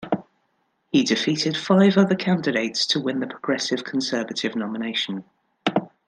He 0.91 1.03
defeated 1.03 1.55
five 1.55 1.95
other 1.95 2.15
candidates 2.15 2.87
to 2.87 2.99
win 2.99 3.19
the 3.19 3.27
Progressive 3.27 3.83
Conservative 3.83 4.55
nomination. 4.55 5.25